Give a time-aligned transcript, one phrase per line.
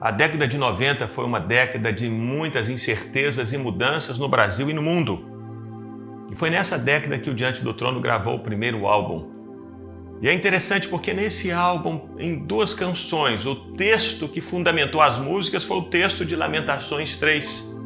[0.00, 4.72] A década de 90 foi uma década de muitas incertezas e mudanças no Brasil e
[4.72, 5.24] no mundo.
[6.30, 9.28] E foi nessa década que o Diante do Trono gravou o primeiro álbum.
[10.22, 15.64] E é interessante porque nesse álbum, em duas canções, o texto que fundamentou as músicas
[15.64, 17.76] foi o texto de Lamentações 3.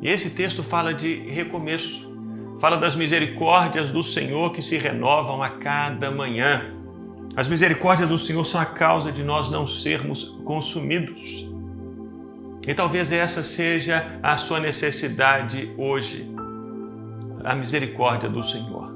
[0.00, 2.12] E esse texto fala de recomeço,
[2.60, 6.73] fala das misericórdias do Senhor que se renovam a cada manhã.
[7.36, 11.48] As misericórdias do Senhor são a causa de nós não sermos consumidos.
[12.64, 16.30] E talvez essa seja a sua necessidade hoje,
[17.42, 18.94] a misericórdia do Senhor.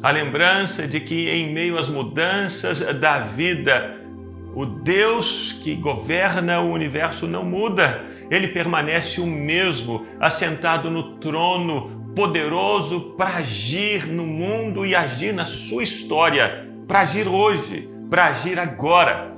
[0.00, 3.96] A lembrança de que, em meio às mudanças da vida,
[4.54, 12.12] o Deus que governa o universo não muda, ele permanece o mesmo, assentado no trono,
[12.14, 18.58] poderoso para agir no mundo e agir na sua história para agir hoje, para agir
[18.58, 19.34] agora,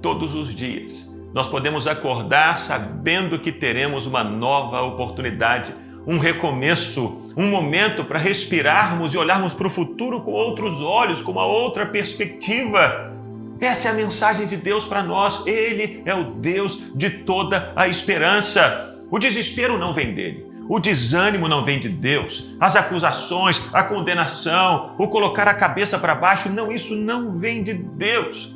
[0.00, 1.10] todos os dias.
[1.34, 5.74] Nós podemos acordar sabendo que teremos uma nova oportunidade,
[6.06, 11.32] um recomeço, um momento para respirarmos e olharmos para o futuro com outros olhos, com
[11.32, 13.14] uma outra perspectiva.
[13.60, 15.46] Essa é a mensagem de Deus para nós.
[15.46, 18.96] Ele é o Deus de toda a esperança.
[19.10, 20.49] O desespero não vem dele.
[20.70, 22.54] O desânimo não vem de Deus.
[22.60, 27.74] As acusações, a condenação, o colocar a cabeça para baixo, não, isso não vem de
[27.74, 28.54] Deus.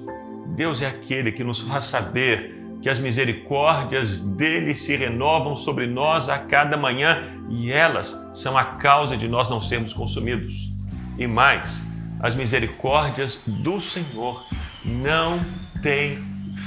[0.54, 6.28] Deus é aquele que nos faz saber que as misericórdias dele se renovam sobre nós
[6.28, 10.70] a cada manhã e elas são a causa de nós não sermos consumidos.
[11.18, 11.82] E mais,
[12.20, 14.40] as misericórdias do Senhor
[14.84, 15.40] não
[15.82, 16.22] têm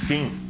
[0.06, 0.47] fim.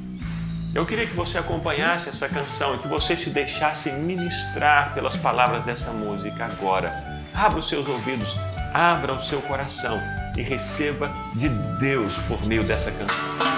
[0.74, 5.64] Eu queria que você acompanhasse essa canção e que você se deixasse ministrar pelas palavras
[5.64, 7.22] dessa música agora.
[7.34, 8.36] Abra os seus ouvidos,
[8.74, 9.98] abra o seu coração
[10.36, 13.57] e receba de Deus por meio dessa canção.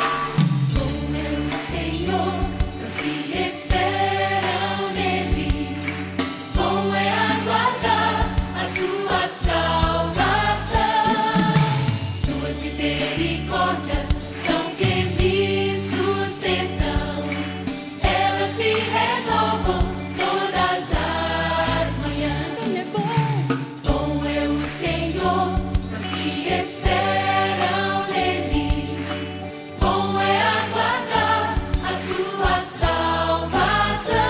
[18.60, 19.80] se renovam
[20.18, 22.58] todas as manhãs.
[22.76, 23.24] Então é
[23.88, 24.22] bom.
[24.26, 25.58] É o Senhor,
[25.94, 28.98] os que esperam nele.
[29.80, 34.20] Bom é aguardar a sua salvação.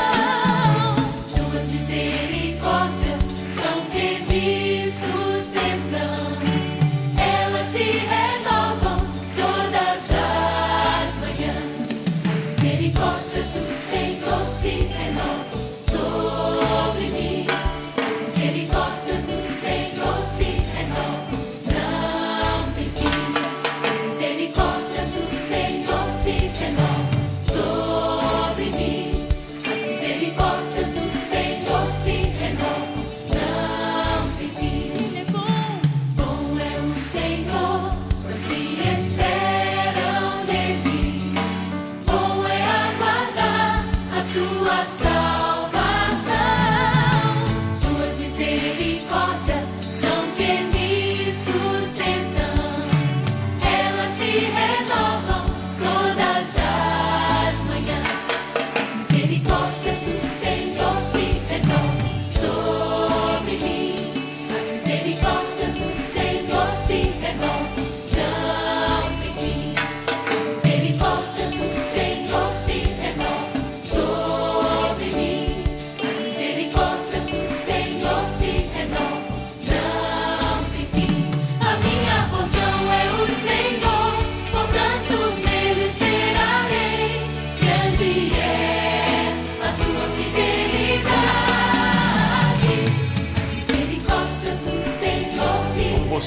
[1.27, 3.23] Suas misericórdias
[3.59, 6.39] são que me sustentam.
[7.19, 8.99] Elas se renovam
[9.35, 11.89] todas as manhãs.
[12.31, 13.80] As misericórdias do Senhor.
[14.60, 15.40] sing along.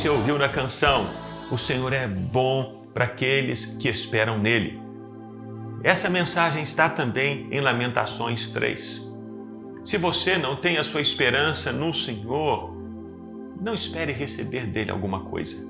[0.04, 1.10] Você ouviu na canção,
[1.50, 4.78] o Senhor é bom para aqueles que esperam nele.
[5.82, 9.16] Essa mensagem está também em Lamentações 3.
[9.86, 12.76] Se você não tem a sua esperança no Senhor,
[13.62, 15.66] não espere receber dele alguma coisa.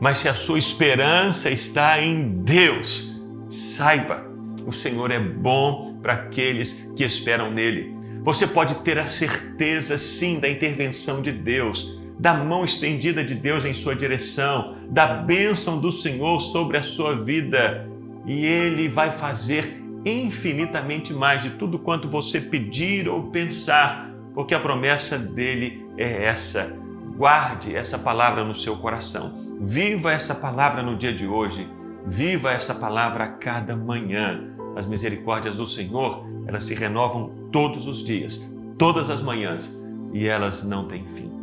[0.00, 3.20] Mas se a sua esperança está em Deus,
[3.50, 4.24] saiba,
[4.66, 7.94] o Senhor é bom para aqueles que esperam nele.
[8.22, 13.66] Você pode ter a certeza, sim, da intervenção de Deus da mão estendida de Deus
[13.66, 17.86] em sua direção, da bênção do Senhor sobre a sua vida.
[18.24, 24.58] E Ele vai fazer infinitamente mais de tudo quanto você pedir ou pensar, porque a
[24.58, 26.74] promessa dele é essa.
[27.14, 29.58] Guarde essa palavra no seu coração.
[29.60, 31.68] Viva essa palavra no dia de hoje.
[32.06, 34.44] Viva essa palavra a cada manhã.
[34.74, 38.42] As misericórdias do Senhor, elas se renovam todos os dias,
[38.78, 39.78] todas as manhãs,
[40.14, 41.33] e elas não têm fim.